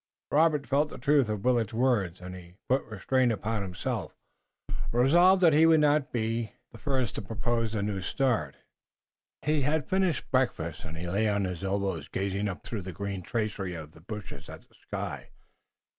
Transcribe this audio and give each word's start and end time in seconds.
Robert 0.31 0.65
felt 0.65 0.89
the 0.89 0.97
truth 0.97 1.29
of 1.29 1.45
Willet's 1.45 1.75
words, 1.75 2.21
and 2.21 2.33
he 2.33 2.55
put 2.67 2.83
restraint 2.85 3.31
upon 3.31 3.61
himself, 3.61 4.15
resolved 4.91 5.43
that 5.43 5.53
he 5.53 5.67
would 5.67 5.79
not 5.81 6.11
be 6.11 6.53
the 6.71 6.79
first 6.79 7.13
to 7.13 7.21
propose 7.21 7.73
the 7.73 7.83
new 7.83 8.01
start. 8.01 8.55
He 9.43 9.61
had 9.61 9.87
finished 9.87 10.31
breakfast 10.31 10.83
and 10.85 10.97
he 10.97 11.07
lay 11.07 11.29
on 11.29 11.43
his 11.43 11.61
elbow 11.63 12.01
gazing 12.11 12.47
up 12.47 12.65
through 12.65 12.81
the 12.81 12.91
green 12.91 13.21
tracery 13.21 13.75
of 13.75 13.91
the 13.91 14.01
bushes 14.01 14.49
at 14.49 14.67
the 14.67 14.73
sky. 14.87 15.29